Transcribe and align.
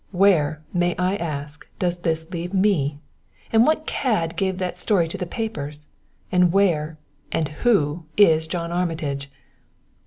Where, 0.09 0.63
may 0.73 0.95
I 0.97 1.15
ask, 1.17 1.67
does 1.77 1.97
this 1.99 2.25
leave 2.31 2.55
me? 2.55 2.97
And 3.53 3.67
what 3.67 3.85
cad 3.85 4.35
gave 4.35 4.57
that 4.57 4.75
story 4.79 5.07
to 5.07 5.15
the 5.19 5.27
papers? 5.27 5.89
And 6.31 6.51
where 6.51 6.97
and 7.31 7.49
who 7.49 8.05
is 8.17 8.47
John 8.47 8.71
Armitage? 8.71 9.29